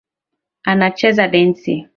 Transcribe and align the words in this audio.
Anacheza 0.63 1.27
densi 1.27 1.85